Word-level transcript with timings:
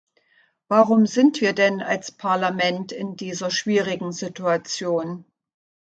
Warum 0.67 1.05
sind 1.05 1.41
wir 1.41 1.53
denn 1.53 1.79
als 1.79 2.11
Parlament 2.11 2.91
in 2.91 3.17
dieser 3.17 3.51
schwierigen 3.51 4.11
Situation? 4.11 5.31